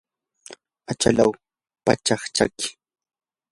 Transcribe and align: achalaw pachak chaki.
achalaw 0.91 1.31
pachak 1.85 2.21
chaki. 2.35 2.67